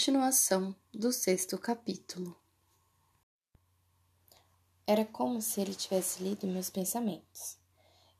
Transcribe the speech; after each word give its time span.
Continuação 0.00 0.74
do 0.94 1.12
sexto 1.12 1.58
capítulo. 1.58 2.34
Era 4.86 5.04
como 5.04 5.42
se 5.42 5.60
ele 5.60 5.74
tivesse 5.74 6.22
lido 6.22 6.46
meus 6.46 6.70
pensamentos. 6.70 7.58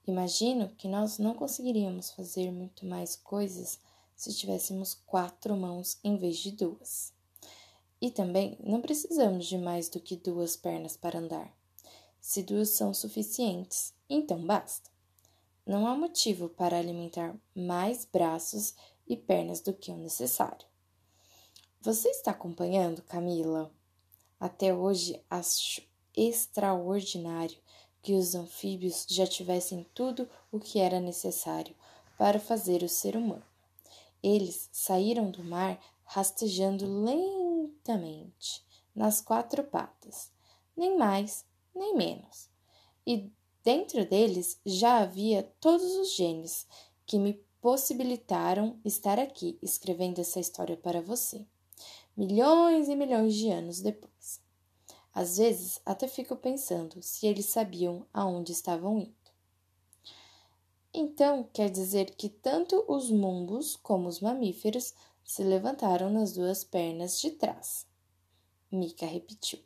Imagino 0.06 0.68
que 0.76 0.86
nós 0.86 1.18
não 1.18 1.32
conseguiríamos 1.32 2.10
fazer 2.10 2.50
muito 2.50 2.84
mais 2.84 3.16
coisas 3.16 3.80
se 4.14 4.30
tivéssemos 4.34 4.92
quatro 4.92 5.56
mãos 5.56 5.98
em 6.04 6.18
vez 6.18 6.36
de 6.36 6.50
duas. 6.50 7.14
E 7.98 8.10
também 8.10 8.58
não 8.62 8.82
precisamos 8.82 9.46
de 9.46 9.56
mais 9.56 9.88
do 9.88 9.98
que 10.00 10.16
duas 10.16 10.56
pernas 10.56 10.98
para 10.98 11.18
andar. 11.18 11.50
Se 12.20 12.42
duas 12.42 12.68
são 12.68 12.92
suficientes, 12.92 13.94
então 14.06 14.44
basta. 14.44 14.90
Não 15.64 15.86
há 15.86 15.96
motivo 15.96 16.50
para 16.50 16.78
alimentar 16.78 17.34
mais 17.54 18.04
braços 18.04 18.74
e 19.08 19.16
pernas 19.16 19.62
do 19.62 19.72
que 19.72 19.90
o 19.90 19.96
necessário. 19.96 20.69
Você 21.82 22.10
está 22.10 22.32
acompanhando, 22.32 23.00
Camila? 23.00 23.72
Até 24.38 24.74
hoje 24.74 25.18
acho 25.30 25.80
extraordinário 26.14 27.56
que 28.02 28.12
os 28.12 28.34
anfíbios 28.34 29.06
já 29.08 29.26
tivessem 29.26 29.86
tudo 29.94 30.28
o 30.52 30.60
que 30.60 30.78
era 30.78 31.00
necessário 31.00 31.74
para 32.18 32.38
fazer 32.38 32.82
o 32.82 32.88
ser 32.88 33.16
humano. 33.16 33.42
Eles 34.22 34.68
saíram 34.70 35.30
do 35.30 35.42
mar 35.42 35.80
rastejando 36.04 36.84
lentamente 37.02 38.62
nas 38.94 39.22
quatro 39.22 39.64
patas, 39.64 40.30
nem 40.76 40.98
mais 40.98 41.46
nem 41.74 41.96
menos. 41.96 42.50
E 43.06 43.32
dentro 43.64 44.04
deles 44.04 44.60
já 44.66 44.98
havia 44.98 45.50
todos 45.58 45.96
os 45.96 46.14
genes 46.14 46.66
que 47.06 47.18
me 47.18 47.42
possibilitaram 47.58 48.78
estar 48.84 49.18
aqui 49.18 49.58
escrevendo 49.62 50.20
essa 50.20 50.38
história 50.38 50.76
para 50.76 51.00
você 51.00 51.46
milhões 52.16 52.88
e 52.88 52.96
milhões 52.96 53.34
de 53.34 53.50
anos 53.50 53.80
depois. 53.80 54.40
Às 55.12 55.38
vezes 55.38 55.80
até 55.84 56.06
fico 56.06 56.36
pensando 56.36 57.02
se 57.02 57.26
eles 57.26 57.46
sabiam 57.46 58.06
aonde 58.12 58.52
estavam 58.52 58.98
indo. 58.98 59.14
Então 60.92 61.48
quer 61.52 61.70
dizer 61.70 62.14
que 62.16 62.28
tanto 62.28 62.84
os 62.88 63.10
mumbos 63.10 63.76
como 63.76 64.08
os 64.08 64.20
mamíferos 64.20 64.94
se 65.24 65.44
levantaram 65.44 66.10
nas 66.10 66.32
duas 66.32 66.64
pernas 66.64 67.20
de 67.20 67.30
trás. 67.30 67.86
Mica 68.70 69.06
repetiu. 69.06 69.60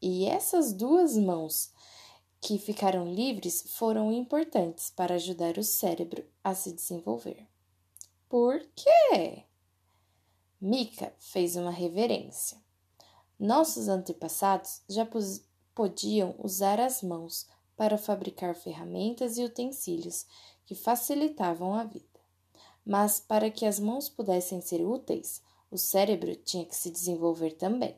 E 0.00 0.26
essas 0.26 0.72
duas 0.72 1.16
mãos 1.16 1.72
que 2.40 2.58
ficaram 2.58 3.12
livres 3.12 3.64
foram 3.76 4.12
importantes 4.12 4.90
para 4.90 5.16
ajudar 5.16 5.58
o 5.58 5.64
cérebro 5.64 6.24
a 6.42 6.54
se 6.54 6.72
desenvolver. 6.72 7.48
Por 8.28 8.60
quê? 8.76 9.44
Mica 10.60 11.14
fez 11.18 11.54
uma 11.54 11.70
reverência. 11.70 12.58
Nossos 13.38 13.86
antepassados 13.86 14.82
já 14.88 15.08
podiam 15.72 16.34
usar 16.38 16.80
as 16.80 17.00
mãos 17.00 17.46
para 17.76 17.96
fabricar 17.96 18.56
ferramentas 18.56 19.38
e 19.38 19.44
utensílios 19.44 20.26
que 20.66 20.74
facilitavam 20.74 21.74
a 21.74 21.84
vida. 21.84 22.04
Mas 22.84 23.20
para 23.20 23.52
que 23.52 23.64
as 23.64 23.78
mãos 23.78 24.08
pudessem 24.08 24.60
ser 24.60 24.84
úteis, 24.84 25.40
o 25.70 25.78
cérebro 25.78 26.34
tinha 26.34 26.64
que 26.64 26.74
se 26.74 26.90
desenvolver 26.90 27.52
também. 27.52 27.96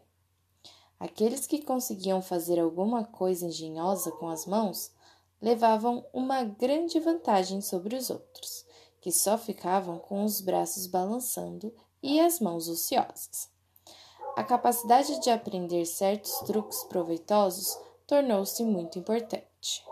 Aqueles 0.99 1.47
que 1.47 1.63
conseguiam 1.63 2.21
fazer 2.21 2.61
alguma 2.61 3.05
coisa 3.05 3.47
engenhosa 3.47 4.13
com 4.13 4.29
as 4.29 4.45
mãos 4.45 4.93
levavam 5.41 6.05
uma 6.13 6.45
grande 6.45 7.01
vantagem 7.01 7.63
sobre 7.63 7.97
os 7.97 8.11
outros, 8.11 8.67
que 9.01 9.11
só 9.11 9.39
ficavam 9.39 9.99
com 9.99 10.25
os 10.25 10.43
braços 10.43 10.87
balançando 10.87 11.73
e 12.03 12.21
as 12.21 12.41
mãos 12.41 12.69
ociosas. 12.69 13.49
A 14.37 14.45
capacidade 14.45 15.21
de 15.21 15.31
aprender 15.31 15.85
certos 15.85 16.33
truques 16.47 16.83
proveitosos 16.85 17.77
tornou-se 18.07 18.63
muito 18.65 18.99
importante. 18.99 19.85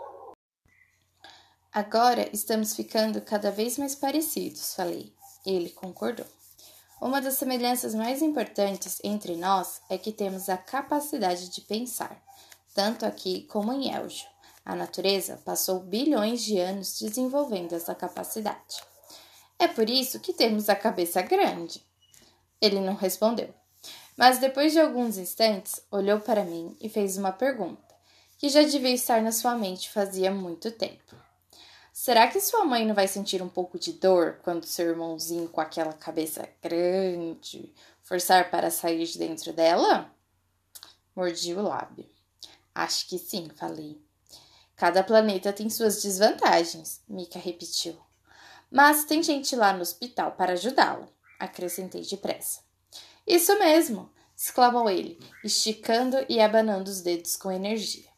Agora 1.71 2.27
estamos 2.33 2.75
ficando 2.75 3.21
cada 3.21 3.51
vez 3.51 3.77
mais 3.77 3.95
parecidos, 3.95 4.73
falei. 4.73 5.13
Ele 5.45 5.69
concordou. 5.69 6.25
Uma 6.99 7.21
das 7.21 7.35
semelhanças 7.35 7.95
mais 7.95 8.21
importantes 8.21 8.99
entre 9.03 9.35
nós 9.35 9.81
é 9.89 9.97
que 9.97 10.11
temos 10.11 10.49
a 10.49 10.57
capacidade 10.57 11.49
de 11.49 11.61
pensar, 11.61 12.21
tanto 12.73 13.05
aqui 13.05 13.43
como 13.43 13.71
em 13.71 13.93
Eljo. 13.93 14.25
A 14.65 14.75
natureza 14.75 15.41
passou 15.45 15.79
bilhões 15.79 16.43
de 16.43 16.59
anos 16.59 16.99
desenvolvendo 16.99 17.73
essa 17.73 17.95
capacidade. 17.95 18.83
É 19.57 19.67
por 19.67 19.89
isso 19.89 20.19
que 20.19 20.33
temos 20.33 20.69
a 20.69 20.75
cabeça 20.75 21.21
grande. 21.21 21.88
Ele 22.61 22.79
não 22.79 22.95
respondeu. 22.95 23.53
Mas 24.17 24.37
depois 24.37 24.73
de 24.73 24.79
alguns 24.79 25.17
instantes, 25.17 25.81
olhou 25.89 26.19
para 26.19 26.43
mim 26.43 26.75
e 26.81 26.89
fez 26.89 27.17
uma 27.17 27.31
pergunta, 27.31 27.95
que 28.37 28.49
já 28.49 28.61
devia 28.63 28.93
estar 28.93 29.21
na 29.21 29.31
sua 29.31 29.55
mente 29.55 29.89
fazia 29.89 30.29
muito 30.29 30.69
tempo. 30.71 31.15
Será 31.93 32.27
que 32.27 32.41
sua 32.41 32.65
mãe 32.65 32.85
não 32.85 32.93
vai 32.93 33.07
sentir 33.07 33.41
um 33.41 33.47
pouco 33.47 33.79
de 33.79 33.93
dor 33.93 34.39
quando 34.43 34.65
seu 34.65 34.89
irmãozinho 34.89 35.47
com 35.47 35.61
aquela 35.61 35.93
cabeça 35.93 36.47
grande 36.61 37.73
forçar 38.01 38.51
para 38.51 38.69
sair 38.71 39.05
de 39.05 39.17
dentro 39.17 39.53
dela? 39.53 40.09
Mordi 41.15 41.53
o 41.53 41.61
lábio. 41.61 42.09
Acho 42.75 43.07
que 43.07 43.17
sim, 43.17 43.49
falei. 43.55 44.01
Cada 44.75 45.03
planeta 45.03 45.51
tem 45.51 45.69
suas 45.69 46.01
desvantagens, 46.01 47.01
Mika 47.07 47.37
repetiu. 47.37 47.97
Mas 48.71 49.03
tem 49.03 49.21
gente 49.23 49.55
lá 49.55 49.73
no 49.73 49.81
hospital 49.81 50.33
para 50.33 50.53
ajudá-lo 50.53 51.07
acrescentei 51.39 52.01
depressa. 52.01 52.61
Isso 53.25 53.57
mesmo! 53.57 54.11
exclamou 54.35 54.89
ele, 54.89 55.19
esticando 55.43 56.25
e 56.29 56.39
abanando 56.39 56.89
os 56.89 57.01
dedos 57.01 57.35
com 57.35 57.51
energia. 57.51 58.09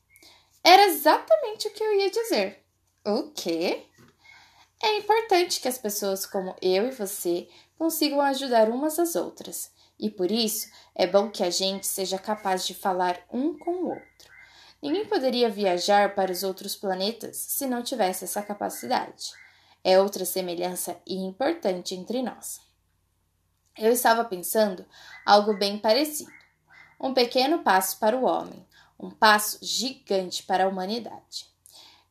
Era 0.63 0.85
exatamente 0.85 1.67
o 1.67 1.71
que 1.71 1.83
eu 1.83 1.99
ia 1.99 2.11
dizer. 2.11 2.63
O 3.03 3.31
quê? 3.31 3.87
É 4.83 4.97
importante 4.97 5.59
que 5.59 5.67
as 5.67 5.79
pessoas 5.79 6.25
como 6.25 6.55
eu 6.61 6.87
e 6.87 6.91
você 6.91 7.47
consigam 7.75 8.21
ajudar 8.21 8.69
umas 8.69 8.99
às 8.99 9.15
outras, 9.15 9.71
e 9.99 10.11
por 10.11 10.29
isso 10.29 10.69
é 10.93 11.07
bom 11.07 11.31
que 11.31 11.43
a 11.43 11.49
gente 11.49 11.87
seja 11.87 12.19
capaz 12.19 12.67
de 12.67 12.75
falar 12.75 13.19
um 13.33 13.57
com 13.57 13.71
o 13.71 13.89
outro. 13.89 14.11
Ninguém 14.81 15.05
poderia 15.05 15.49
viajar 15.49 16.13
para 16.13 16.31
os 16.31 16.43
outros 16.43 16.75
planetas 16.75 17.37
se 17.37 17.65
não 17.65 17.81
tivesse 17.81 18.25
essa 18.25 18.41
capacidade. 18.43 19.31
É 19.83 19.99
outra 19.99 20.25
semelhança 20.25 20.99
importante 21.07 21.95
entre 21.95 22.21
nós. 22.21 22.59
Eu 23.77 23.91
estava 23.91 24.23
pensando 24.25 24.85
algo 25.25 25.57
bem 25.57 25.79
parecido. 25.79 26.31
Um 26.99 27.13
pequeno 27.13 27.59
passo 27.59 27.97
para 27.99 28.17
o 28.17 28.25
homem, 28.25 28.65
um 28.99 29.09
passo 29.09 29.57
gigante 29.61 30.43
para 30.43 30.65
a 30.65 30.67
humanidade. 30.67 31.49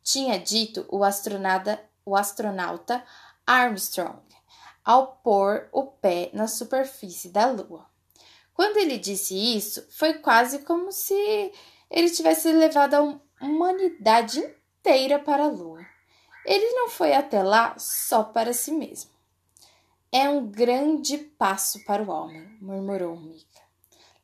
Tinha 0.03 0.39
dito 0.39 0.87
o 0.89 1.05
astronauta, 1.05 1.81
o 2.05 2.17
astronauta 2.17 3.05
Armstrong 3.47 4.31
ao 4.85 5.19
pôr 5.23 5.69
o 5.73 5.85
pé 5.85 6.31
na 6.33 6.49
superfície 6.49 7.29
da 7.29 7.47
Lua. 7.47 7.87
Quando 8.55 8.79
ele 8.79 8.99
disse 8.99 9.35
isso, 9.35 9.87
foi 9.91 10.15
quase 10.15 10.61
como 10.61 10.91
se 10.91 11.15
ele 11.91 12.11
tivesse 12.11 12.51
levado 12.53 12.95
a 12.95 13.21
humanidade 13.45 14.39
inteira 14.81 15.19
para 15.19 15.45
a 15.45 15.49
Lua. 15.49 15.85
Ele 16.45 16.73
não 16.73 16.89
foi 16.89 17.13
até 17.15 17.43
lá 17.43 17.75
só 17.79 18.25
para 18.25 18.53
si 18.53 18.73
mesmo. 18.73 19.11
É 20.13 20.29
um 20.29 20.47
grande 20.47 21.19
passo 21.19 21.85
para 21.85 22.03
o 22.03 22.11
homem, 22.11 22.57
murmurou 22.61 23.17
Mika. 23.17 23.61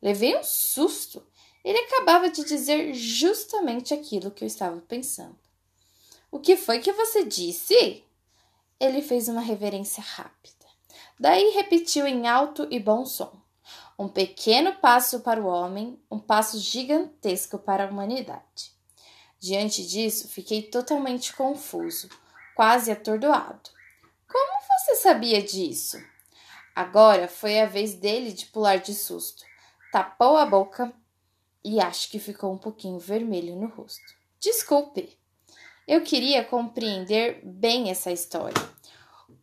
Levei 0.02 0.36
um 0.36 0.42
susto. 0.42 1.24
Ele 1.64 1.78
acabava 1.78 2.28
de 2.28 2.44
dizer 2.44 2.92
justamente 2.92 3.94
aquilo 3.94 4.30
que 4.30 4.42
eu 4.42 4.46
estava 4.46 4.80
pensando. 4.80 5.36
O 6.30 6.40
que 6.40 6.56
foi 6.56 6.80
que 6.80 6.92
você 6.92 7.24
disse? 7.24 8.04
Ele 8.80 9.00
fez 9.00 9.28
uma 9.28 9.40
reverência 9.40 10.02
rápida. 10.02 10.66
Daí 11.18 11.50
repetiu 11.50 12.06
em 12.06 12.26
alto 12.26 12.66
e 12.70 12.78
bom 12.78 13.06
som: 13.06 13.32
Um 13.98 14.08
pequeno 14.08 14.74
passo 14.76 15.20
para 15.20 15.40
o 15.40 15.46
homem, 15.46 15.98
um 16.10 16.18
passo 16.18 16.58
gigantesco 16.58 17.58
para 17.58 17.84
a 17.84 17.90
humanidade. 17.90 18.72
Diante 19.38 19.86
disso, 19.86 20.28
fiquei 20.28 20.62
totalmente 20.62 21.32
confuso, 21.32 22.08
quase 22.54 22.90
atordoado. 22.90 23.75
Você 24.86 24.94
sabia 24.94 25.42
disso? 25.42 26.00
Agora 26.72 27.26
foi 27.26 27.58
a 27.58 27.66
vez 27.66 27.94
dele 27.94 28.32
de 28.32 28.46
pular 28.46 28.76
de 28.76 28.94
susto. 28.94 29.42
Tapou 29.90 30.36
a 30.36 30.46
boca 30.46 30.92
e 31.64 31.80
acho 31.80 32.08
que 32.08 32.20
ficou 32.20 32.52
um 32.52 32.56
pouquinho 32.56 32.96
vermelho 32.96 33.56
no 33.56 33.66
rosto. 33.66 34.14
Desculpe, 34.38 35.18
eu 35.88 36.02
queria 36.02 36.44
compreender 36.44 37.40
bem 37.44 37.90
essa 37.90 38.12
história. 38.12 38.54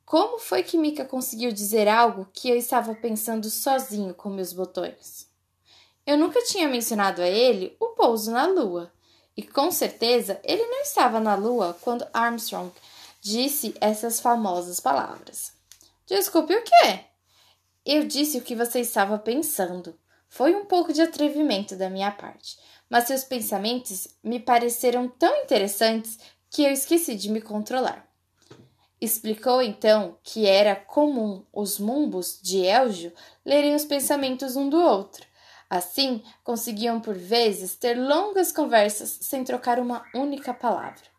Como 0.05 0.39
foi 0.39 0.63
que 0.63 0.77
Mika 0.77 1.03
conseguiu 1.03 1.51
dizer 1.51 1.89
algo 1.89 2.25
que 2.31 2.49
eu 2.49 2.55
estava 2.55 2.95
pensando 2.95 3.49
sozinho 3.49 4.13
com 4.13 4.29
meus 4.29 4.53
botões? 4.53 5.29
Eu 6.05 6.17
nunca 6.17 6.41
tinha 6.45 6.69
mencionado 6.69 7.21
a 7.21 7.27
ele 7.27 7.75
o 7.81 7.89
pouso 7.89 8.31
na 8.31 8.47
Lua, 8.47 8.93
e 9.35 9.43
com 9.43 9.69
certeza 9.71 10.39
ele 10.41 10.65
não 10.67 10.83
estava 10.83 11.19
na 11.19 11.35
Lua 11.35 11.77
quando 11.81 12.07
Armstrong 12.13 12.71
disse 13.23 13.73
essas 13.79 14.19
famosas 14.19 14.81
palavras. 14.81 15.53
Desculpe 16.05 16.53
o 16.53 16.63
quê? 16.63 17.05
Eu 17.85 18.05
disse 18.05 18.37
o 18.37 18.41
que 18.41 18.53
você 18.53 18.81
estava 18.81 19.17
pensando. 19.17 19.97
Foi 20.27 20.53
um 20.53 20.65
pouco 20.65 20.91
de 20.91 21.01
atrevimento 21.01 21.75
da 21.75 21.89
minha 21.89 22.11
parte, 22.11 22.57
mas 22.89 23.05
seus 23.05 23.23
pensamentos 23.23 24.09
me 24.21 24.39
pareceram 24.39 25.07
tão 25.07 25.33
interessantes 25.43 26.19
que 26.49 26.63
eu 26.63 26.71
esqueci 26.71 27.15
de 27.15 27.29
me 27.29 27.41
controlar. 27.41 28.05
Explicou 28.99 29.61
então 29.61 30.17
que 30.23 30.45
era 30.45 30.75
comum 30.75 31.45
os 31.51 31.79
mumbos 31.79 32.39
de 32.41 32.65
Elgio 32.65 33.13
lerem 33.45 33.73
os 33.73 33.85
pensamentos 33.85 34.55
um 34.55 34.69
do 34.69 34.81
outro. 34.81 35.25
Assim, 35.69 36.21
conseguiam 36.43 36.99
por 36.99 37.15
vezes 37.15 37.75
ter 37.75 37.95
longas 37.95 38.51
conversas 38.51 39.17
sem 39.21 39.43
trocar 39.43 39.79
uma 39.79 40.05
única 40.13 40.53
palavra. 40.53 41.12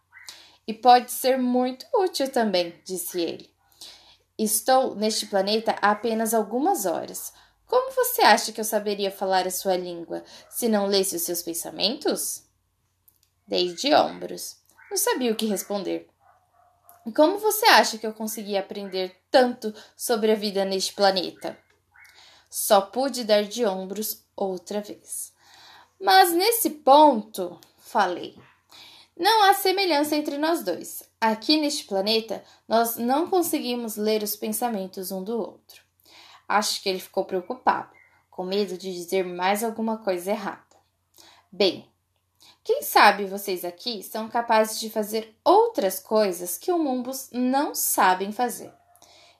E 0.66 0.72
pode 0.72 1.12
ser 1.12 1.38
muito 1.38 1.86
útil 1.94 2.30
também, 2.30 2.74
disse 2.84 3.20
ele. 3.20 3.50
Estou 4.38 4.94
neste 4.94 5.26
planeta 5.26 5.76
há 5.80 5.90
apenas 5.92 6.34
algumas 6.34 6.86
horas. 6.86 7.32
Como 7.66 7.92
você 7.92 8.22
acha 8.22 8.52
que 8.52 8.60
eu 8.60 8.64
saberia 8.64 9.10
falar 9.10 9.46
a 9.46 9.50
sua 9.50 9.76
língua 9.76 10.24
se 10.50 10.68
não 10.68 10.86
lesse 10.86 11.16
os 11.16 11.22
seus 11.22 11.42
pensamentos? 11.42 12.44
Dei 13.46 13.74
de 13.74 13.94
ombros. 13.94 14.56
Não 14.90 14.96
sabia 14.96 15.32
o 15.32 15.36
que 15.36 15.46
responder. 15.46 16.08
Como 17.14 17.38
você 17.38 17.66
acha 17.66 17.98
que 17.98 18.06
eu 18.06 18.14
consegui 18.14 18.56
aprender 18.56 19.14
tanto 19.30 19.74
sobre 19.96 20.32
a 20.32 20.34
vida 20.34 20.64
neste 20.64 20.94
planeta? 20.94 21.58
Só 22.50 22.80
pude 22.80 23.24
dar 23.24 23.44
de 23.44 23.64
ombros 23.66 24.24
outra 24.34 24.80
vez. 24.80 25.32
Mas 26.00 26.32
nesse 26.32 26.70
ponto, 26.70 27.60
falei, 27.78 28.38
não 29.16 29.44
há 29.44 29.54
semelhança 29.54 30.16
entre 30.16 30.38
nós 30.38 30.64
dois. 30.64 31.08
Aqui 31.20 31.56
neste 31.56 31.84
planeta, 31.84 32.42
nós 32.66 32.96
não 32.96 33.28
conseguimos 33.28 33.96
ler 33.96 34.22
os 34.22 34.34
pensamentos 34.34 35.12
um 35.12 35.22
do 35.22 35.38
outro. 35.38 35.82
Acho 36.48 36.82
que 36.82 36.88
ele 36.88 36.98
ficou 36.98 37.24
preocupado, 37.24 37.90
com 38.28 38.44
medo 38.44 38.76
de 38.76 38.92
dizer 38.92 39.24
mais 39.24 39.62
alguma 39.62 39.98
coisa 39.98 40.32
errada. 40.32 40.64
Bem, 41.50 41.88
quem 42.64 42.82
sabe 42.82 43.26
vocês 43.26 43.64
aqui 43.64 44.02
são 44.02 44.28
capazes 44.28 44.80
de 44.80 44.90
fazer 44.90 45.38
outras 45.44 46.00
coisas 46.00 46.58
que 46.58 46.72
Mumbus 46.72 47.28
não 47.32 47.74
sabem 47.74 48.32
fazer. 48.32 48.72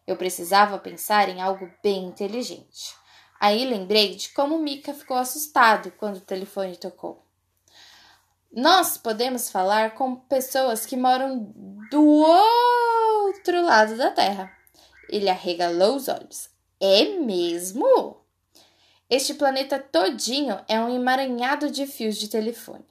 Eu 0.07 0.17
precisava 0.17 0.79
pensar 0.79 1.29
em 1.29 1.41
algo 1.41 1.69
bem 1.83 2.05
inteligente. 2.05 2.95
Aí 3.41 3.65
lembrei 3.65 4.15
de 4.15 4.29
como 4.29 4.59
Mika 4.59 4.95
ficou 4.95 5.17
assustado 5.17 5.91
quando 5.93 6.19
o 6.19 6.21
telefone 6.21 6.77
tocou. 6.77 7.24
Nós 8.57 8.97
podemos 8.97 9.51
falar 9.51 9.95
com 9.95 10.15
pessoas 10.15 10.87
que 10.87 10.97
moram 10.97 11.53
do 11.91 12.07
outro 12.07 13.61
lado 13.63 13.97
da 13.97 14.13
Terra. 14.13 14.49
Ele 15.09 15.29
arregalou 15.29 15.97
os 15.97 16.07
olhos. 16.07 16.49
É 16.81 17.19
mesmo? 17.19 18.21
Este 19.11 19.35
planeta 19.35 19.81
todinho 19.81 20.61
é 20.69 20.79
um 20.79 20.89
emaranhado 20.89 21.69
de 21.69 21.85
fios 21.85 22.17
de 22.17 22.29
telefone. 22.29 22.87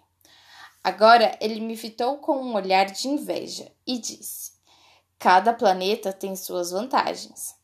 Agora 0.83 1.37
ele 1.39 1.61
me 1.61 1.77
fitou 1.77 2.17
com 2.17 2.35
um 2.41 2.55
olhar 2.55 2.87
de 2.87 3.07
inveja 3.07 3.71
e 3.87 3.97
disse: 3.97 4.51
Cada 5.17 5.53
planeta 5.53 6.11
tem 6.11 6.35
suas 6.35 6.71
vantagens. 6.71 7.55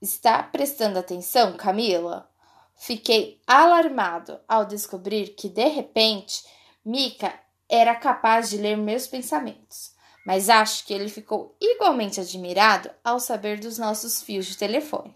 Está 0.00 0.40
prestando 0.40 1.00
atenção, 1.00 1.56
Camila? 1.56 2.30
Fiquei 2.76 3.40
alarmado 3.44 4.38
ao 4.46 4.64
descobrir 4.64 5.34
que, 5.34 5.48
de 5.48 5.66
repente, 5.66 6.44
Mika 6.84 7.32
era 7.68 7.94
capaz 7.94 8.50
de 8.50 8.58
ler 8.58 8.76
meus 8.76 9.06
pensamentos. 9.06 9.94
Mas 10.26 10.48
acho 10.48 10.86
que 10.86 10.94
ele 10.94 11.08
ficou 11.08 11.54
igualmente 11.60 12.20
admirado 12.20 12.90
ao 13.02 13.20
saber 13.20 13.58
dos 13.58 13.78
nossos 13.78 14.22
fios 14.22 14.46
de 14.46 14.56
telefone. 14.56 15.14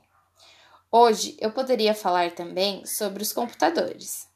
Hoje 0.90 1.36
eu 1.40 1.50
poderia 1.50 1.94
falar 1.94 2.32
também 2.32 2.84
sobre 2.86 3.22
os 3.22 3.32
computadores. 3.32 4.26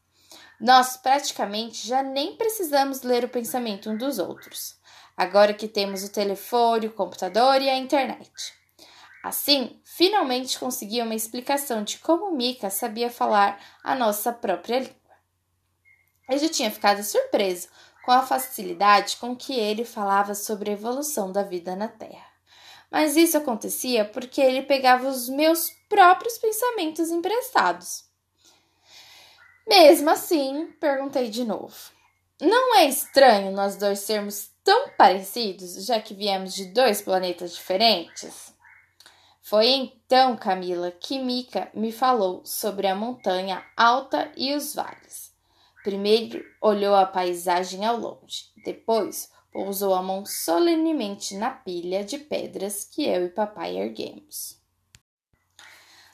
Nós 0.60 0.96
praticamente 0.96 1.86
já 1.86 2.02
nem 2.02 2.36
precisamos 2.36 3.02
ler 3.02 3.24
o 3.24 3.28
pensamento 3.28 3.90
um 3.90 3.96
dos 3.96 4.18
outros, 4.18 4.76
agora 5.16 5.54
que 5.54 5.66
temos 5.66 6.04
o 6.04 6.12
telefone, 6.12 6.86
o 6.86 6.92
computador 6.92 7.60
e 7.60 7.68
a 7.68 7.76
internet. 7.76 8.30
Assim, 9.24 9.80
finalmente 9.84 10.58
consegui 10.58 11.00
uma 11.00 11.14
explicação 11.14 11.82
de 11.84 11.98
como 11.98 12.36
Mika 12.36 12.70
sabia 12.70 13.10
falar 13.10 13.58
a 13.82 13.94
nossa 13.94 14.32
própria 14.32 14.80
língua. 14.80 15.01
Eu 16.32 16.38
já 16.38 16.48
tinha 16.48 16.70
ficado 16.70 17.02
surpreso 17.02 17.68
com 18.06 18.10
a 18.10 18.22
facilidade 18.22 19.18
com 19.18 19.36
que 19.36 19.52
ele 19.52 19.84
falava 19.84 20.34
sobre 20.34 20.70
a 20.70 20.72
evolução 20.72 21.30
da 21.30 21.42
vida 21.42 21.76
na 21.76 21.88
Terra. 21.88 22.26
Mas 22.90 23.16
isso 23.16 23.36
acontecia 23.36 24.06
porque 24.06 24.40
ele 24.40 24.62
pegava 24.62 25.06
os 25.06 25.28
meus 25.28 25.70
próprios 25.90 26.38
pensamentos 26.38 27.10
emprestados. 27.10 28.04
Mesmo 29.68 30.08
assim, 30.08 30.72
perguntei 30.80 31.28
de 31.28 31.44
novo. 31.44 31.76
Não 32.40 32.76
é 32.76 32.86
estranho 32.86 33.52
nós 33.52 33.76
dois 33.76 33.98
sermos 33.98 34.50
tão 34.64 34.88
parecidos, 34.96 35.84
já 35.84 36.00
que 36.00 36.14
viemos 36.14 36.54
de 36.54 36.64
dois 36.72 37.02
planetas 37.02 37.52
diferentes? 37.52 38.54
Foi 39.42 39.66
então, 39.68 40.34
Camila, 40.34 40.90
que 40.90 41.18
Mika 41.18 41.70
me 41.74 41.92
falou 41.92 42.40
sobre 42.42 42.86
a 42.86 42.94
montanha 42.94 43.62
alta 43.76 44.32
e 44.34 44.54
os 44.54 44.74
vales. 44.74 45.21
Primeiro 45.82 46.44
olhou 46.60 46.94
a 46.94 47.04
paisagem 47.04 47.84
ao 47.84 47.96
longe, 47.96 48.52
depois 48.64 49.30
pousou 49.52 49.94
a 49.94 50.02
mão 50.02 50.24
solenemente 50.24 51.36
na 51.36 51.50
pilha 51.50 52.04
de 52.04 52.18
pedras 52.18 52.84
que 52.84 53.04
eu 53.04 53.26
e 53.26 53.28
papai 53.28 53.76
erguemos. 53.76 54.62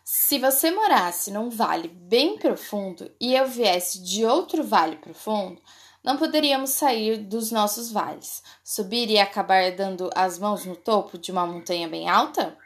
Se 0.02 0.38
você 0.38 0.70
morasse 0.70 1.30
num 1.30 1.50
vale 1.50 1.88
bem 1.88 2.38
profundo 2.38 3.10
e 3.20 3.34
eu 3.34 3.46
viesse 3.46 4.02
de 4.02 4.24
outro 4.24 4.64
vale 4.64 4.96
profundo, 4.96 5.60
não 6.02 6.16
poderíamos 6.16 6.70
sair 6.70 7.18
dos 7.18 7.50
nossos 7.50 7.92
vales, 7.92 8.42
subir 8.64 9.10
e 9.10 9.18
acabar 9.18 9.70
dando 9.72 10.10
as 10.14 10.38
mãos 10.38 10.64
no 10.64 10.74
topo 10.74 11.18
de 11.18 11.30
uma 11.30 11.46
montanha 11.46 11.86
bem 11.86 12.08
alta? 12.08 12.56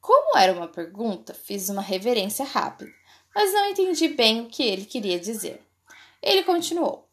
Como 0.00 0.36
era 0.36 0.52
uma 0.52 0.68
pergunta, 0.68 1.32
fiz 1.32 1.68
uma 1.68 1.82
reverência 1.82 2.44
rápida, 2.44 2.90
mas 3.34 3.52
não 3.52 3.66
entendi 3.66 4.08
bem 4.08 4.42
o 4.42 4.48
que 4.48 4.62
ele 4.62 4.84
queria 4.84 5.18
dizer. 5.18 5.65
Ele 6.26 6.42
continuou: 6.42 7.08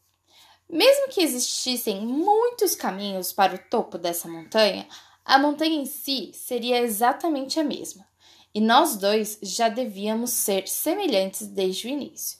Mesmo 0.68 1.08
que 1.08 1.22
existissem 1.22 2.04
muitos 2.04 2.74
caminhos 2.74 3.32
para 3.32 3.54
o 3.54 3.70
topo 3.70 3.96
dessa 3.96 4.28
montanha, 4.28 4.88
a 5.24 5.38
montanha 5.38 5.76
em 5.80 5.86
si 5.86 6.32
seria 6.34 6.80
exatamente 6.80 7.60
a 7.60 7.64
mesma 7.64 8.04
e 8.52 8.60
nós 8.60 8.96
dois 8.96 9.38
já 9.40 9.68
devíamos 9.68 10.30
ser 10.30 10.66
semelhantes 10.66 11.46
desde 11.46 11.86
o 11.86 11.90
início, 11.90 12.38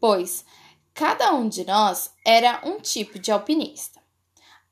pois 0.00 0.44
cada 0.92 1.32
um 1.32 1.48
de 1.48 1.64
nós 1.64 2.12
era 2.24 2.60
um 2.64 2.80
tipo 2.80 3.20
de 3.20 3.30
alpinista. 3.30 4.00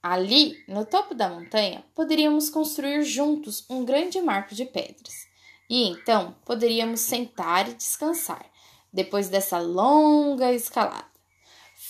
Ali, 0.02 0.56
no 0.68 0.84
topo 0.84 1.14
da 1.14 1.28
montanha, 1.28 1.84
poderíamos 1.94 2.50
construir 2.50 3.04
juntos 3.04 3.64
um 3.70 3.84
grande 3.84 4.20
marco 4.20 4.56
de 4.56 4.64
pedras, 4.64 5.26
e 5.70 5.88
então 5.88 6.34
poderíamos 6.44 7.00
sentar 7.00 7.68
e 7.68 7.74
descansar 7.74 8.44
depois 8.92 9.28
dessa 9.28 9.58
longa 9.58 10.52
escalada. 10.52 11.13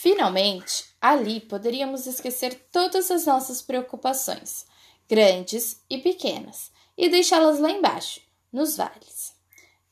Finalmente, 0.05 0.85
ali 1.01 1.41
poderíamos 1.41 2.07
esquecer 2.07 2.69
todas 2.71 3.11
as 3.11 3.25
nossas 3.25 3.63
preocupações, 3.63 4.67
grandes 5.09 5.81
e 5.89 5.97
pequenas, 5.97 6.71
e 6.95 7.09
deixá-las 7.09 7.59
lá 7.59 7.71
embaixo, 7.71 8.21
nos 8.53 8.77
vales. 8.77 9.33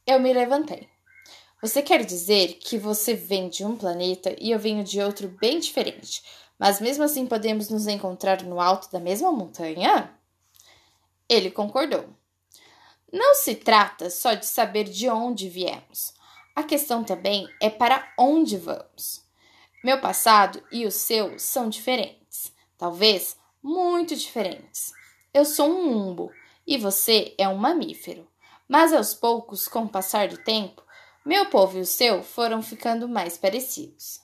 Eu 0.06 0.20
me 0.20 0.30
levantei. 0.30 0.86
Você 1.62 1.80
quer 1.80 2.04
dizer 2.04 2.58
que 2.58 2.76
você 2.76 3.14
vem 3.14 3.48
de 3.48 3.64
um 3.64 3.74
planeta 3.74 4.36
e 4.38 4.50
eu 4.50 4.58
venho 4.58 4.84
de 4.84 5.00
outro 5.00 5.28
bem 5.40 5.58
diferente, 5.58 6.22
mas 6.58 6.78
mesmo 6.78 7.04
assim 7.04 7.24
podemos 7.24 7.70
nos 7.70 7.86
encontrar 7.86 8.42
no 8.42 8.60
alto 8.60 8.92
da 8.92 9.00
mesma 9.00 9.32
montanha? 9.32 10.14
Ele 11.26 11.50
concordou. 11.50 12.04
Não 13.10 13.34
se 13.34 13.54
trata 13.54 14.10
só 14.10 14.34
de 14.34 14.44
saber 14.44 14.84
de 14.84 15.08
onde 15.08 15.48
viemos. 15.48 16.12
A 16.54 16.62
questão 16.62 17.02
também 17.02 17.48
é 17.62 17.70
para 17.70 18.12
onde 18.18 18.58
vamos. 18.58 19.21
Meu 19.82 20.00
passado 20.00 20.62
e 20.70 20.86
o 20.86 20.92
seu 20.92 21.38
são 21.40 21.68
diferentes, 21.68 22.52
talvez 22.78 23.36
muito 23.60 24.14
diferentes. 24.14 24.92
Eu 25.34 25.44
sou 25.44 25.68
um 25.68 26.08
umbo 26.08 26.30
e 26.64 26.78
você 26.78 27.34
é 27.36 27.48
um 27.48 27.56
mamífero. 27.56 28.28
Mas 28.68 28.92
aos 28.92 29.12
poucos, 29.12 29.66
com 29.66 29.82
o 29.82 29.88
passar 29.88 30.28
do 30.28 30.36
tempo, 30.36 30.82
meu 31.24 31.46
povo 31.46 31.78
e 31.78 31.80
o 31.80 31.86
seu 31.86 32.22
foram 32.22 32.62
ficando 32.62 33.08
mais 33.08 33.36
parecidos. 33.36 34.20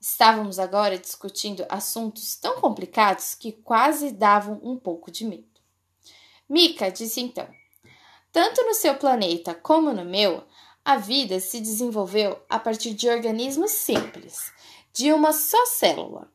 Estávamos 0.00 0.58
agora 0.58 0.98
discutindo 0.98 1.64
assuntos 1.68 2.34
tão 2.34 2.60
complicados 2.60 3.34
que 3.34 3.52
quase 3.52 4.10
davam 4.10 4.60
um 4.62 4.76
pouco 4.76 5.10
de 5.10 5.24
medo. 5.24 5.60
Mika 6.48 6.90
disse 6.90 7.20
então: 7.20 7.48
Tanto 8.32 8.62
no 8.64 8.74
seu 8.74 8.96
planeta 8.96 9.54
como 9.54 9.92
no 9.92 10.04
meu, 10.04 10.44
a 10.84 10.96
vida 10.96 11.40
se 11.40 11.60
desenvolveu 11.60 12.40
a 12.48 12.58
partir 12.58 12.92
de 12.92 13.08
organismos 13.08 13.72
simples, 13.72 14.52
de 14.96 15.12
uma 15.12 15.30
só 15.34 15.66
célula. 15.66 16.26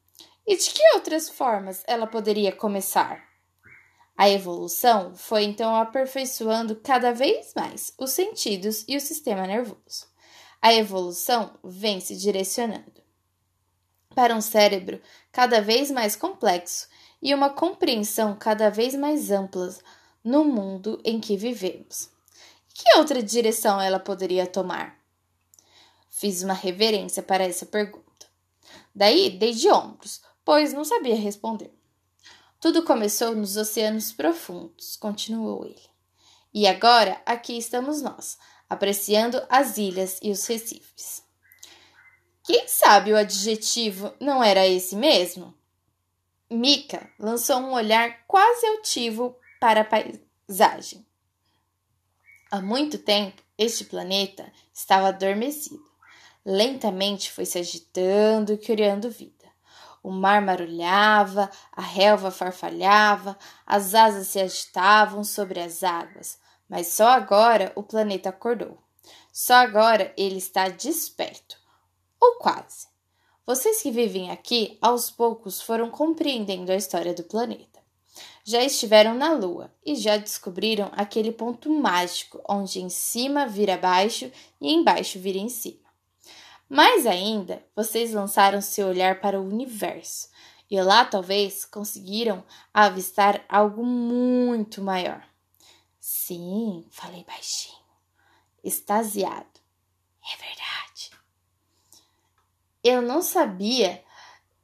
E 0.45 0.55
de 0.55 0.69
que 0.69 0.83
outras 0.93 1.27
formas 1.27 1.83
ela 1.87 2.05
poderia 2.05 2.51
começar? 2.51 3.27
A 4.15 4.29
evolução 4.29 5.15
foi 5.15 5.45
então 5.45 5.75
aperfeiçoando 5.75 6.75
cada 6.75 7.11
vez 7.11 7.53
mais 7.55 7.91
os 7.97 8.11
sentidos 8.11 8.85
e 8.87 8.95
o 8.95 9.01
sistema 9.01 9.47
nervoso. 9.47 10.05
A 10.61 10.71
evolução 10.75 11.57
vem 11.63 11.99
se 11.99 12.15
direcionando 12.15 13.01
para 14.13 14.35
um 14.35 14.41
cérebro 14.41 15.01
cada 15.31 15.59
vez 15.59 15.89
mais 15.89 16.15
complexo 16.15 16.87
e 17.19 17.33
uma 17.33 17.49
compreensão 17.49 18.35
cada 18.37 18.69
vez 18.69 18.93
mais 18.93 19.31
ampla 19.31 19.75
no 20.23 20.43
mundo 20.43 21.01
em 21.03 21.19
que 21.19 21.35
vivemos. 21.35 22.11
Que 22.75 22.95
outra 22.97 23.23
direção 23.23 23.81
ela 23.81 23.99
poderia 23.99 24.45
tomar? 24.45 24.99
Fiz 26.11 26.43
uma 26.43 26.53
reverência 26.53 27.23
para 27.23 27.43
essa 27.43 27.65
pergunta. 27.65 28.10
Daí 28.93 29.29
dei 29.29 29.53
de 29.53 29.69
ombros, 29.69 30.21
pois 30.43 30.73
não 30.73 30.83
sabia 30.83 31.15
responder. 31.15 31.73
Tudo 32.59 32.83
começou 32.83 33.35
nos 33.35 33.57
oceanos 33.57 34.11
profundos, 34.11 34.95
continuou 34.95 35.65
ele. 35.65 35.89
E 36.53 36.67
agora 36.67 37.21
aqui 37.25 37.57
estamos 37.57 38.01
nós, 38.01 38.37
apreciando 38.69 39.41
as 39.49 39.77
ilhas 39.77 40.19
e 40.21 40.29
os 40.29 40.45
recifes. 40.45 41.23
Quem 42.43 42.67
sabe 42.67 43.13
o 43.13 43.17
adjetivo 43.17 44.13
não 44.19 44.43
era 44.43 44.67
esse 44.67 44.95
mesmo? 44.95 45.53
Mika 46.49 47.09
lançou 47.17 47.57
um 47.57 47.71
olhar 47.71 48.25
quase 48.27 48.65
altivo 48.65 49.35
para 49.59 49.81
a 49.81 49.85
paisagem. 49.85 51.05
Há 52.51 52.61
muito 52.61 52.97
tempo, 52.97 53.41
este 53.57 53.85
planeta 53.85 54.51
estava 54.73 55.07
adormecido. 55.07 55.90
Lentamente 56.45 57.31
foi 57.31 57.45
se 57.45 57.59
agitando 57.59 58.53
e 58.53 58.57
criando 58.57 59.09
vida. 59.09 59.41
O 60.03 60.09
mar 60.09 60.41
marulhava, 60.41 61.49
a 61.71 61.81
relva 61.81 62.31
farfalhava, 62.31 63.37
as 63.65 63.93
asas 63.93 64.27
se 64.27 64.39
agitavam 64.39 65.23
sobre 65.23 65.59
as 65.59 65.83
águas, 65.83 66.39
mas 66.67 66.87
só 66.87 67.09
agora 67.09 67.71
o 67.75 67.83
planeta 67.83 68.29
acordou. 68.29 68.79
Só 69.31 69.53
agora 69.53 70.13
ele 70.17 70.37
está 70.37 70.69
desperto. 70.69 71.57
Ou 72.19 72.35
quase. 72.39 72.87
Vocês 73.45 73.81
que 73.81 73.91
vivem 73.91 74.31
aqui, 74.31 74.77
aos 74.81 75.11
poucos 75.11 75.61
foram 75.61 75.89
compreendendo 75.91 76.71
a 76.71 76.75
história 76.75 77.13
do 77.13 77.23
planeta. 77.23 77.79
Já 78.43 78.63
estiveram 78.63 79.13
na 79.13 79.33
Lua 79.33 79.71
e 79.85 79.95
já 79.95 80.17
descobriram 80.17 80.91
aquele 80.93 81.31
ponto 81.31 81.69
mágico 81.69 82.41
onde 82.49 82.81
em 82.81 82.89
cima 82.89 83.45
vira 83.45 83.77
baixo 83.77 84.31
e 84.59 84.73
embaixo 84.73 85.19
vira 85.19 85.37
em 85.37 85.49
cima. 85.49 85.80
Mais 86.73 87.05
ainda, 87.05 87.61
vocês 87.75 88.13
lançaram 88.13 88.61
seu 88.61 88.87
olhar 88.87 89.19
para 89.19 89.37
o 89.37 89.45
universo 89.45 90.29
e 90.69 90.81
lá 90.81 91.03
talvez 91.03 91.65
conseguiram 91.65 92.45
avistar 92.73 93.43
algo 93.49 93.85
muito 93.85 94.81
maior. 94.81 95.21
Sim, 95.99 96.87
falei 96.89 97.25
baixinho, 97.25 97.83
extasiado. 98.63 99.59
É 100.23 100.37
verdade. 100.37 101.11
Eu 102.81 103.01
não 103.01 103.21
sabia 103.21 104.01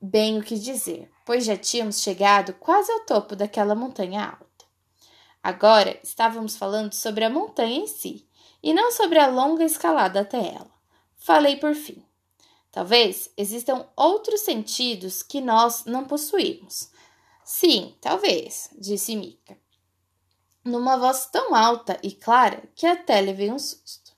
bem 0.02 0.40
o 0.40 0.44
que 0.44 0.58
dizer, 0.58 1.12
pois 1.26 1.44
já 1.44 1.58
tínhamos 1.58 2.00
chegado 2.00 2.54
quase 2.54 2.90
ao 2.90 3.02
topo 3.02 3.36
daquela 3.36 3.76
montanha 3.76 4.28
alta. 4.40 4.66
Agora 5.44 6.00
estávamos 6.02 6.56
falando 6.56 6.94
sobre 6.94 7.26
a 7.26 7.30
montanha 7.30 7.80
em 7.80 7.88
si 7.88 8.26
e 8.64 8.74
não 8.74 8.94
sobre 8.94 9.20
a 9.20 9.28
longa 9.28 9.66
escalada 9.66 10.22
até 10.22 10.38
ela. 10.56 10.77
Falei 11.28 11.58
por 11.58 11.76
fim. 11.76 12.02
Talvez 12.72 13.30
existam 13.36 13.86
outros 13.98 14.40
sentidos 14.44 15.22
que 15.22 15.42
nós 15.42 15.84
não 15.84 16.06
possuímos. 16.06 16.90
Sim, 17.44 17.94
talvez, 18.00 18.70
disse 18.80 19.14
Mika, 19.14 19.58
numa 20.64 20.96
voz 20.96 21.26
tão 21.26 21.54
alta 21.54 22.00
e 22.02 22.14
clara 22.14 22.64
que 22.74 22.88
até 22.88 23.20
levei 23.20 23.52
um 23.52 23.60
susto. 23.60 24.14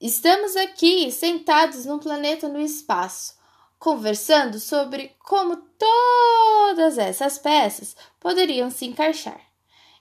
Estamos 0.00 0.54
aqui 0.54 1.10
sentados 1.10 1.84
num 1.84 1.98
planeta 1.98 2.46
no 2.46 2.60
espaço, 2.60 3.34
conversando 3.76 4.60
sobre 4.60 5.16
como 5.18 5.56
todas 5.56 6.96
essas 6.96 7.38
peças 7.38 7.96
poderiam 8.20 8.70
se 8.70 8.86
encaixar. 8.86 9.40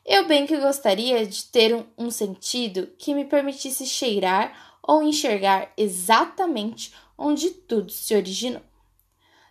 Eu 0.05 0.27
bem 0.27 0.45
que 0.45 0.57
gostaria 0.57 1.25
de 1.25 1.45
ter 1.45 1.73
um, 1.73 1.87
um 1.97 2.11
sentido 2.11 2.85
que 2.99 3.15
me 3.15 3.25
permitisse 3.25 3.87
cheirar 3.87 4.70
ou 4.81 5.03
enxergar 5.03 5.71
exatamente 5.77 6.93
onde 7.17 7.51
tudo 7.51 7.91
se 7.91 8.15
originou. 8.15 8.61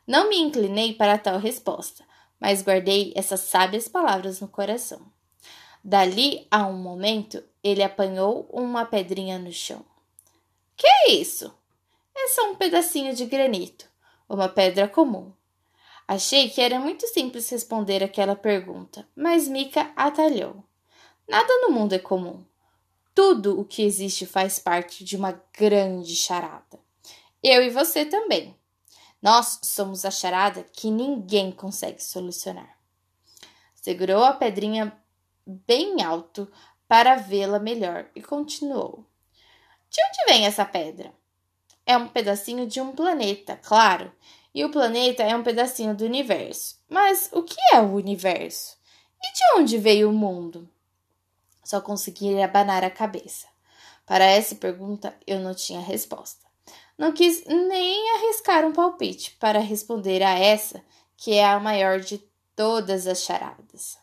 Não 0.07 0.29
me 0.29 0.39
inclinei 0.39 0.93
para 0.93 1.19
tal 1.19 1.39
resposta, 1.39 2.05
mas 2.41 2.63
guardei 2.63 3.13
essas 3.15 3.41
sábias 3.41 3.87
palavras 3.87 4.41
no 4.41 4.49
coração. 4.49 5.01
Dali 5.85 6.47
a 6.51 6.67
um 6.67 6.77
momento, 6.77 7.43
ele 7.63 7.83
apanhou 7.83 8.49
uma 8.53 8.85
pedrinha 8.85 9.39
no 9.39 9.53
chão. 9.53 9.85
Que 10.77 10.87
é 10.87 11.13
isso? 11.13 11.55
É 12.17 12.29
só 12.29 12.51
um 12.51 12.57
pedacinho 12.57 13.15
de 13.15 13.25
granito, 13.25 13.87
uma 14.29 14.49
pedra 14.49 14.89
comum. 14.89 15.33
Achei 16.09 16.51
que 16.51 16.61
era 16.61 16.81
muito 16.81 17.07
simples 17.07 17.49
responder 17.49 18.03
aquela 18.03 18.35
pergunta, 18.35 19.07
mas 19.15 19.47
Mika 19.47 19.93
atalhou. 19.95 20.65
Nada 21.29 21.53
no 21.63 21.71
mundo 21.71 21.93
é 21.93 21.99
comum. 21.99 22.45
Tudo 23.23 23.61
o 23.61 23.67
que 23.67 23.83
existe 23.83 24.25
faz 24.25 24.59
parte 24.59 25.05
de 25.05 25.15
uma 25.15 25.39
grande 25.53 26.17
charada. 26.17 26.81
Eu 27.43 27.63
e 27.63 27.69
você 27.69 28.07
também. 28.07 28.57
Nós 29.21 29.59
somos 29.63 30.07
a 30.07 30.11
charada 30.11 30.65
que 30.73 30.91
ninguém 30.91 31.53
consegue 31.53 32.03
solucionar. 32.03 32.79
Segurou 33.75 34.25
a 34.25 34.33
pedrinha 34.33 34.99
bem 35.47 36.03
alto 36.03 36.51
para 36.89 37.17
vê-la 37.17 37.59
melhor 37.59 38.09
e 38.17 38.23
continuou. 38.23 39.05
De 39.91 40.01
onde 40.03 40.33
vem 40.33 40.47
essa 40.47 40.65
pedra? 40.65 41.13
É 41.85 41.99
um 41.99 42.09
pedacinho 42.09 42.67
de 42.67 42.81
um 42.81 42.91
planeta, 42.91 43.55
claro, 43.63 44.11
e 44.55 44.65
o 44.65 44.71
planeta 44.71 45.23
é 45.23 45.37
um 45.37 45.43
pedacinho 45.43 45.95
do 45.95 46.07
universo. 46.07 46.81
Mas 46.89 47.29
o 47.35 47.43
que 47.43 47.61
é 47.71 47.81
o 47.81 47.93
universo? 47.93 48.79
E 49.23 49.31
de 49.31 49.61
onde 49.61 49.77
veio 49.77 50.09
o 50.09 50.15
mundo? 50.15 50.67
Só 51.71 51.81
consegui 51.81 52.43
abanar 52.43 52.83
a 52.83 52.91
cabeça. 52.91 53.47
Para 54.05 54.25
essa 54.25 54.57
pergunta, 54.57 55.17
eu 55.25 55.39
não 55.39 55.55
tinha 55.55 55.79
resposta. 55.79 56.45
Não 56.99 57.13
quis 57.13 57.45
nem 57.47 58.11
arriscar 58.17 58.67
um 58.67 58.73
palpite 58.73 59.37
para 59.39 59.61
responder 59.61 60.21
a 60.21 60.37
essa, 60.37 60.83
que 61.17 61.35
é 61.35 61.47
a 61.47 61.61
maior 61.61 62.01
de 62.01 62.19
todas 62.57 63.07
as 63.07 63.23
charadas. 63.23 63.97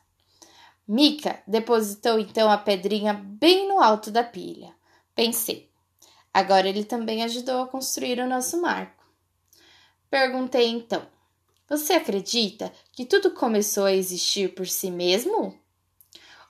Mica 0.88 1.44
depositou 1.46 2.18
então 2.18 2.50
a 2.50 2.58
pedrinha 2.58 3.14
bem 3.14 3.68
no 3.68 3.82
alto 3.82 4.12
da 4.12 4.24
pilha. 4.24 4.74
Pensei. 5.14 5.70
Agora 6.34 6.70
ele 6.70 6.86
também 6.86 7.22
ajudou 7.26 7.64
a 7.64 7.68
construir 7.68 8.18
o 8.22 8.30
nosso 8.30 8.62
marco. 8.62 9.04
Perguntei 10.10 10.70
então: 10.70 11.06
Você 11.68 11.92
acredita 11.92 12.72
que 12.94 13.04
tudo 13.04 13.32
começou 13.32 13.84
a 13.84 13.94
existir 13.94 14.56
por 14.56 14.66
si 14.66 14.90
mesmo? 14.90 15.67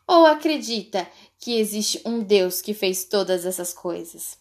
Ou 0.08 0.26
acredita 0.26 1.06
que 1.38 1.60
existe 1.60 2.02
um 2.06 2.24
Deus 2.24 2.62
que 2.62 2.74
fez 2.74 3.04
todas 3.04 3.46
essas 3.46 3.74
coisas? 3.74 4.38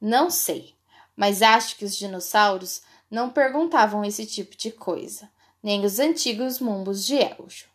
Não 0.00 0.30
sei, 0.30 0.76
mas 1.16 1.42
acho 1.42 1.76
que 1.76 1.84
os 1.84 1.96
dinossauros 1.96 2.82
não 3.10 3.28
perguntavam 3.28 4.04
esse 4.04 4.24
tipo 4.24 4.56
de 4.56 4.70
coisa, 4.70 5.28
nem 5.60 5.84
os 5.84 5.98
antigos 5.98 6.60
mumbos 6.60 7.04
de 7.04 7.16
Eljo. 7.16 7.66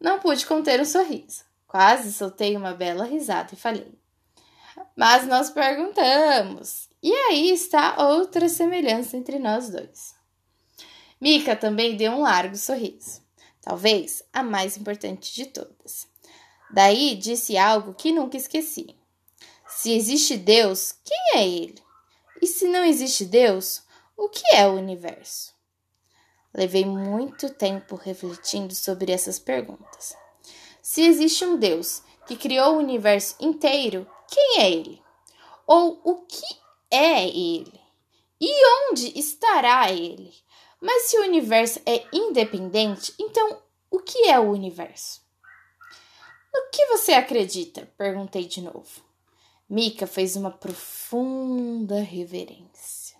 Não 0.00 0.18
pude 0.18 0.44
conter 0.44 0.80
um 0.80 0.84
sorriso. 0.84 1.44
Quase 1.68 2.12
soltei 2.12 2.56
uma 2.56 2.72
bela 2.72 3.04
risada 3.04 3.50
e 3.52 3.56
falei. 3.56 3.96
Mas 4.96 5.24
nós 5.26 5.50
perguntamos. 5.50 6.88
E 7.00 7.12
aí 7.12 7.50
está 7.50 8.02
outra 8.02 8.48
semelhança 8.48 9.16
entre 9.16 9.38
nós 9.38 9.70
dois. 9.70 10.14
Mika 11.20 11.54
também 11.54 11.96
deu 11.96 12.12
um 12.12 12.22
largo 12.22 12.56
sorriso 12.56 13.22
talvez 13.68 14.22
a 14.32 14.42
mais 14.42 14.78
importante 14.78 15.34
de 15.34 15.44
todas. 15.44 16.07
Daí 16.70 17.14
disse 17.14 17.56
algo 17.56 17.94
que 17.94 18.12
nunca 18.12 18.36
esqueci. 18.36 18.94
Se 19.68 19.92
existe 19.92 20.36
Deus, 20.36 20.94
quem 21.04 21.40
é 21.40 21.46
Ele? 21.46 21.82
E 22.40 22.46
se 22.46 22.66
não 22.66 22.84
existe 22.84 23.24
Deus, 23.24 23.82
o 24.16 24.28
que 24.28 24.54
é 24.54 24.66
o 24.66 24.74
universo? 24.74 25.52
Levei 26.52 26.84
muito 26.84 27.50
tempo 27.50 27.94
refletindo 27.94 28.74
sobre 28.74 29.12
essas 29.12 29.38
perguntas. 29.38 30.16
Se 30.82 31.02
existe 31.02 31.44
um 31.44 31.56
Deus 31.56 32.02
que 32.26 32.36
criou 32.36 32.74
o 32.74 32.78
universo 32.78 33.36
inteiro, 33.40 34.06
quem 34.28 34.60
é 34.60 34.70
Ele? 34.70 35.02
Ou 35.66 36.00
o 36.04 36.26
que 36.26 36.58
é 36.90 37.26
Ele? 37.26 37.80
E 38.40 38.90
onde 38.90 39.18
estará 39.18 39.90
Ele? 39.92 40.34
Mas 40.80 41.04
se 41.04 41.18
o 41.18 41.22
universo 41.22 41.80
é 41.84 42.04
independente, 42.12 43.12
então 43.18 43.62
o 43.90 43.98
que 43.98 44.28
é 44.28 44.38
o 44.38 44.50
universo? 44.50 45.27
No 46.58 46.70
que 46.72 46.86
você 46.86 47.12
acredita? 47.12 47.88
perguntei 47.96 48.44
de 48.44 48.60
novo. 48.60 49.00
Mika 49.70 50.08
fez 50.08 50.34
uma 50.34 50.50
profunda 50.50 52.00
reverência. 52.00 53.16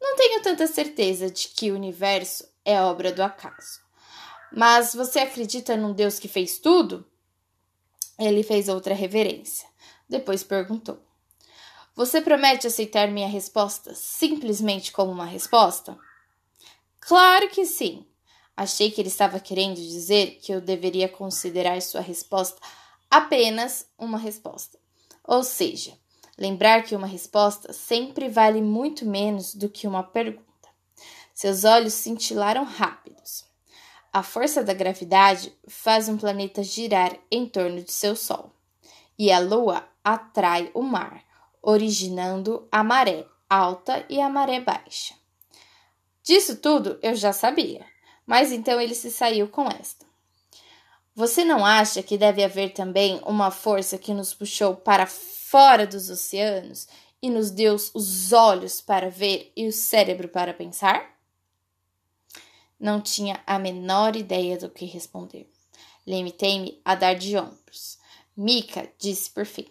Não 0.00 0.16
tenho 0.16 0.42
tanta 0.42 0.66
certeza 0.66 1.30
de 1.30 1.46
que 1.46 1.70
o 1.70 1.76
universo 1.76 2.44
é 2.64 2.82
obra 2.82 3.12
do 3.12 3.22
acaso, 3.22 3.80
Mas 4.50 4.92
você 4.92 5.20
acredita 5.20 5.76
num 5.76 5.92
Deus 5.92 6.18
que 6.18 6.26
fez 6.26 6.58
tudo? 6.58 7.06
Ele 8.18 8.42
fez 8.42 8.68
outra 8.68 8.92
reverência. 8.92 9.68
Depois 10.08 10.42
perguntou: 10.42 11.00
Você 11.94 12.20
promete 12.20 12.66
aceitar 12.66 13.06
minha 13.06 13.28
resposta 13.28 13.94
simplesmente 13.94 14.90
como 14.90 15.12
uma 15.12 15.26
resposta? 15.26 15.96
Claro 16.98 17.48
que 17.50 17.64
sim. 17.64 18.04
Achei 18.56 18.90
que 18.90 19.00
ele 19.00 19.08
estava 19.08 19.40
querendo 19.40 19.76
dizer 19.76 20.38
que 20.42 20.52
eu 20.52 20.60
deveria 20.60 21.08
considerar 21.08 21.80
sua 21.80 22.00
resposta 22.00 22.60
apenas 23.10 23.86
uma 23.98 24.18
resposta. 24.18 24.78
Ou 25.24 25.42
seja, 25.42 25.96
lembrar 26.38 26.82
que 26.82 26.96
uma 26.96 27.06
resposta 27.06 27.72
sempre 27.72 28.28
vale 28.28 28.60
muito 28.60 29.06
menos 29.06 29.54
do 29.54 29.68
que 29.68 29.86
uma 29.86 30.02
pergunta. 30.02 30.68
Seus 31.34 31.64
olhos 31.64 31.94
cintilaram 31.94 32.64
rápidos. 32.64 33.44
A 34.12 34.22
força 34.22 34.62
da 34.62 34.74
gravidade 34.74 35.56
faz 35.66 36.08
um 36.08 36.18
planeta 36.18 36.62
girar 36.62 37.18
em 37.30 37.46
torno 37.46 37.82
de 37.82 37.90
seu 37.90 38.14
Sol, 38.14 38.52
e 39.18 39.32
a 39.32 39.38
Lua 39.38 39.88
atrai 40.04 40.70
o 40.74 40.82
mar, 40.82 41.24
originando 41.62 42.68
a 42.70 42.84
maré 42.84 43.26
alta 43.48 44.04
e 44.08 44.20
a 44.20 44.28
maré 44.28 44.60
baixa. 44.60 45.14
Disso 46.22 46.56
tudo 46.56 46.98
eu 47.02 47.14
já 47.14 47.32
sabia, 47.32 47.86
mas 48.32 48.50
então 48.50 48.80
ele 48.80 48.94
se 48.94 49.10
saiu 49.10 49.46
com 49.46 49.68
esta. 49.68 50.06
Você 51.14 51.44
não 51.44 51.66
acha 51.66 52.02
que 52.02 52.16
deve 52.16 52.42
haver 52.42 52.72
também 52.72 53.20
uma 53.26 53.50
força 53.50 53.98
que 53.98 54.14
nos 54.14 54.32
puxou 54.32 54.74
para 54.74 55.06
fora 55.06 55.86
dos 55.86 56.08
oceanos 56.08 56.88
e 57.20 57.28
nos 57.28 57.50
deu 57.50 57.74
os 57.74 58.32
olhos 58.32 58.80
para 58.80 59.10
ver 59.10 59.52
e 59.54 59.66
o 59.66 59.72
cérebro 59.72 60.28
para 60.28 60.54
pensar? 60.54 61.14
Não 62.80 63.02
tinha 63.02 63.38
a 63.46 63.58
menor 63.58 64.16
ideia 64.16 64.56
do 64.56 64.70
que 64.70 64.86
responder. 64.86 65.46
Limitei-me 66.06 66.80
a 66.82 66.94
dar 66.94 67.12
de 67.12 67.36
ombros. 67.36 67.98
Mika 68.34 68.90
disse 68.98 69.28
por 69.28 69.44
fim: 69.44 69.66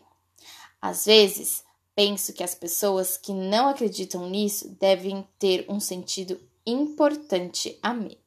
Às 0.80 1.06
vezes, 1.06 1.64
penso 1.96 2.32
que 2.32 2.44
as 2.44 2.54
pessoas 2.54 3.18
que 3.18 3.34
não 3.34 3.70
acreditam 3.70 4.30
nisso 4.30 4.70
devem 4.80 5.28
ter 5.40 5.66
um 5.68 5.80
sentido 5.80 6.40
importante 6.64 7.80
a 7.82 7.92
menos. 7.92 8.21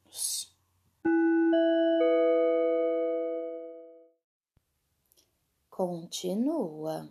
Continua. 5.69 7.09